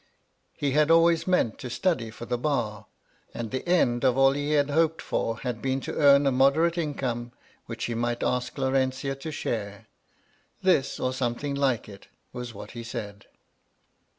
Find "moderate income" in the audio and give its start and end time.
6.31-7.33